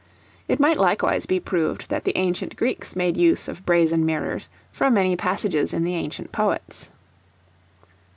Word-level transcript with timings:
It 0.47 0.59
might 0.59 0.79
likewise 0.79 1.27
be 1.27 1.39
proved 1.39 1.87
that 1.89 2.05
the 2.05 2.17
ancient 2.17 2.55
Greeks 2.55 2.95
made 2.95 3.17
use 3.17 3.47
of 3.47 3.63
brazen 3.67 4.03
mirrors, 4.03 4.49
from 4.71 4.95
many 4.95 5.15
passages 5.15 5.73
in 5.73 5.83
the 5.83 5.93
ancient 5.93 6.31
poets. 6.31 6.89